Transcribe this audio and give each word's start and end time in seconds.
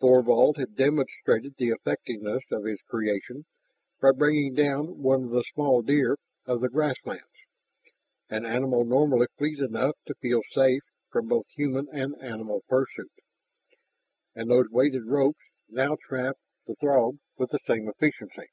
Thorvald 0.00 0.56
had 0.56 0.74
demonstrated 0.74 1.54
the 1.56 1.68
effectiveness 1.68 2.42
of 2.50 2.64
his 2.64 2.82
creation 2.88 3.44
by 4.02 4.10
bringing 4.10 4.52
down 4.52 5.00
one 5.00 5.22
of 5.22 5.30
the 5.30 5.44
small 5.54 5.80
"deer" 5.80 6.18
of 6.44 6.60
the 6.60 6.68
grasslands, 6.68 7.22
an 8.28 8.44
animal 8.44 8.84
normally 8.84 9.28
fleet 9.38 9.60
enough 9.60 9.94
to 10.06 10.16
feel 10.16 10.42
safe 10.52 10.82
from 11.12 11.28
both 11.28 11.46
human 11.50 11.86
and 11.92 12.16
animal 12.20 12.64
pursuit. 12.68 13.12
And 14.34 14.50
those 14.50 14.68
weighted 14.70 15.04
ropes 15.04 15.44
now 15.68 15.96
trapped 16.04 16.40
the 16.66 16.74
Throg 16.74 17.18
with 17.36 17.50
the 17.50 17.60
same 17.64 17.88
efficiency. 17.88 18.48